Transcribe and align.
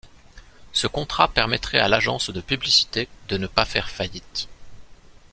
Ce 0.73 0.87
contrat 0.87 1.27
permettrait 1.27 1.77
à 1.77 1.87
l'agence 1.87 2.31
de 2.31 2.41
publicité 2.41 3.07
de 3.29 3.37
ne 3.37 3.45
pas 3.45 3.65
faire 3.65 3.87
faillite. 3.87 4.47